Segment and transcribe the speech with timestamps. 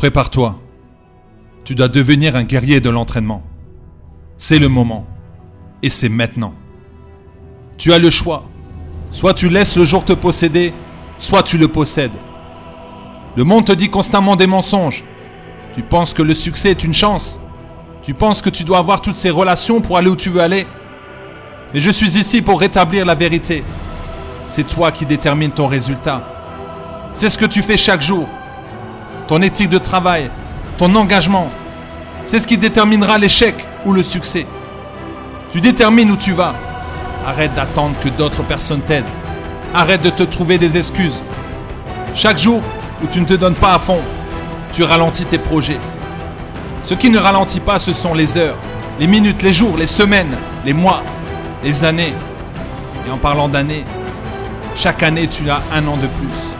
[0.00, 0.58] Prépare-toi.
[1.62, 3.42] Tu dois devenir un guerrier de l'entraînement.
[4.38, 5.06] C'est le moment.
[5.82, 6.54] Et c'est maintenant.
[7.76, 8.44] Tu as le choix.
[9.10, 10.72] Soit tu laisses le jour te posséder,
[11.18, 12.16] soit tu le possèdes.
[13.36, 15.04] Le monde te dit constamment des mensonges.
[15.74, 17.38] Tu penses que le succès est une chance.
[18.02, 20.66] Tu penses que tu dois avoir toutes ces relations pour aller où tu veux aller.
[21.74, 23.62] Mais je suis ici pour rétablir la vérité.
[24.48, 26.26] C'est toi qui détermines ton résultat.
[27.12, 28.26] C'est ce que tu fais chaque jour.
[29.30, 30.28] Ton éthique de travail,
[30.76, 31.52] ton engagement,
[32.24, 34.44] c'est ce qui déterminera l'échec ou le succès.
[35.52, 36.52] Tu détermines où tu vas.
[37.24, 39.04] Arrête d'attendre que d'autres personnes t'aident.
[39.72, 41.22] Arrête de te trouver des excuses.
[42.12, 42.60] Chaque jour
[43.04, 44.00] où tu ne te donnes pas à fond,
[44.72, 45.78] tu ralentis tes projets.
[46.82, 48.56] Ce qui ne ralentit pas, ce sont les heures,
[48.98, 51.04] les minutes, les jours, les semaines, les mois,
[51.62, 52.14] les années.
[53.06, 53.84] Et en parlant d'années,
[54.74, 56.52] chaque année, tu as un an de plus.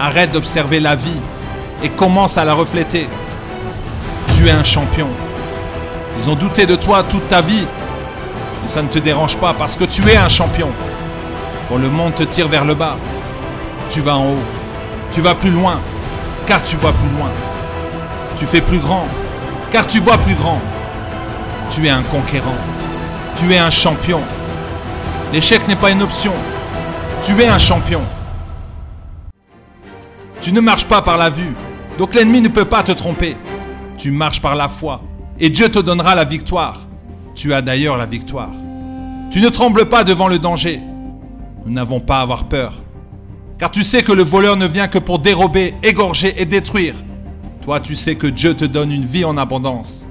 [0.00, 1.20] Arrête d'observer la vie
[1.82, 3.08] et commence à la refléter.
[4.36, 5.08] Tu es un champion.
[6.18, 7.66] Ils ont douté de toi toute ta vie,
[8.62, 10.68] mais ça ne te dérange pas parce que tu es un champion.
[11.68, 12.96] Quand le monde te tire vers le bas,
[13.90, 14.42] tu vas en haut.
[15.12, 15.80] Tu vas plus loin,
[16.46, 17.30] car tu vois plus loin.
[18.38, 19.06] Tu fais plus grand,
[19.70, 20.60] car tu vois plus grand.
[21.70, 22.56] Tu es un conquérant.
[23.36, 24.20] Tu es un champion.
[25.32, 26.32] L'échec n'est pas une option.
[27.22, 28.00] Tu es un champion.
[30.40, 31.54] Tu ne marches pas par la vue,
[31.98, 33.36] donc l'ennemi ne peut pas te tromper.
[33.96, 35.02] Tu marches par la foi,
[35.40, 36.86] et Dieu te donnera la victoire.
[37.34, 38.52] Tu as d'ailleurs la victoire.
[39.30, 40.80] Tu ne trembles pas devant le danger.
[41.66, 42.72] Nous n'avons pas à avoir peur,
[43.58, 46.94] car tu sais que le voleur ne vient que pour dérober, égorger et détruire.
[47.62, 50.06] Toi, tu sais que Dieu te donne une vie en abondance.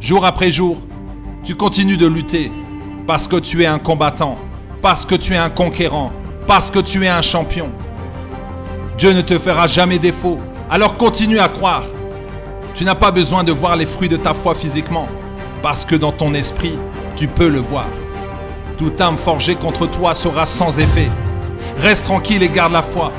[0.00, 0.78] Jour après jour,
[1.44, 2.50] tu continues de lutter
[3.06, 4.38] parce que tu es un combattant,
[4.80, 6.10] parce que tu es un conquérant,
[6.46, 7.68] parce que tu es un champion.
[8.98, 10.38] Dieu ne te fera jamais défaut,
[10.70, 11.82] alors continue à croire.
[12.74, 15.08] Tu n'as pas besoin de voir les fruits de ta foi physiquement,
[15.62, 16.78] parce que dans ton esprit,
[17.16, 17.88] tu peux le voir.
[18.78, 21.10] Toute âme forgée contre toi sera sans effet.
[21.78, 23.12] Reste tranquille et garde la foi.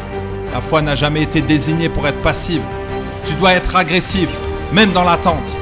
[0.53, 2.61] La foi n'a jamais été désignée pour être passive.
[3.25, 4.29] Tu dois être agressif,
[4.72, 5.57] même dans l'attente.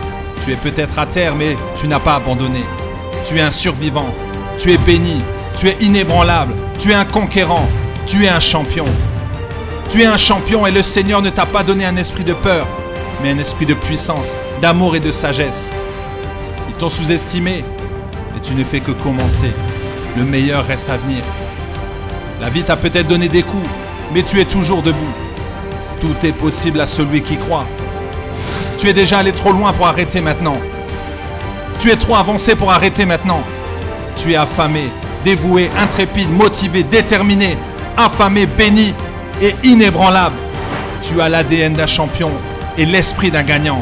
[0.46, 2.64] Tu es peut-être à terre, mais tu n'as pas abandonné.
[3.26, 4.14] Tu es un survivant.
[4.58, 5.22] Tu es béni.
[5.58, 6.54] Tu es inébranlable.
[6.78, 7.68] Tu es un conquérant.
[8.06, 8.86] Tu es un champion.
[9.90, 12.68] Tu es un champion et le Seigneur ne t'a pas donné un esprit de peur,
[13.24, 15.72] mais un esprit de puissance, d'amour et de sagesse.
[16.70, 17.64] Ils t'ont sous-estimé,
[18.38, 19.52] et tu ne fais que commencer.
[20.16, 21.24] Le meilleur reste à venir.
[22.40, 23.68] La vie t'a peut-être donné des coups,
[24.14, 25.14] mais tu es toujours debout.
[26.00, 27.66] Tout est possible à celui qui croit.
[28.78, 30.58] Tu es déjà allé trop loin pour arrêter maintenant.
[31.80, 33.42] Tu es trop avancé pour arrêter maintenant.
[34.16, 34.92] Tu es affamé,
[35.26, 37.58] dévoué, intrépide, motivé, déterminé,
[37.98, 38.94] affamé, béni
[39.42, 40.36] et inébranlable.
[41.02, 42.32] Tu as l'ADN d'un champion
[42.78, 43.82] et l'esprit d'un gagnant.